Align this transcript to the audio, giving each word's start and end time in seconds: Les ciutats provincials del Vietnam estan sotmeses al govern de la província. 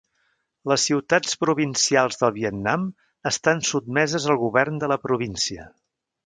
Les 0.69 0.85
ciutats 0.87 1.35
provincials 1.43 2.17
del 2.21 2.33
Vietnam 2.37 2.87
estan 3.33 3.61
sotmeses 3.73 4.27
al 4.33 4.41
govern 4.45 4.81
de 4.87 4.91
la 4.95 4.99
província. 5.07 5.69